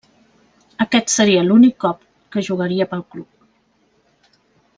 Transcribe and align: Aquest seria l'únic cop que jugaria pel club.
Aquest 0.85 1.13
seria 1.15 1.43
l'únic 1.49 1.77
cop 1.85 2.01
que 2.37 2.45
jugaria 2.49 2.89
pel 2.95 3.05
club. 3.13 4.35